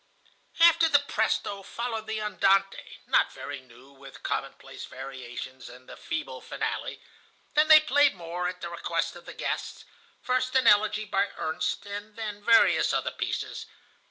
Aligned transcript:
"After 0.59 0.89
the 0.89 0.97
presto 0.97 1.61
followed 1.61 2.07
the 2.07 2.19
andante, 2.19 2.97
not 3.05 3.31
very 3.31 3.59
new, 3.61 3.91
with 3.91 4.23
commonplace 4.23 4.85
variations, 4.85 5.69
and 5.69 5.87
the 5.87 5.95
feeble 5.95 6.41
finale. 6.41 6.99
Then 7.53 7.67
they 7.67 7.79
played 7.81 8.15
more, 8.15 8.47
at 8.47 8.61
the 8.61 8.69
request 8.69 9.15
of 9.15 9.25
the 9.27 9.35
guests,—first 9.35 10.55
an 10.55 10.65
elegy 10.65 11.05
by 11.05 11.27
Ernst, 11.37 11.85
and 11.85 12.15
then 12.15 12.43
various 12.43 12.93
other 12.93 13.11
pieces. 13.11 13.67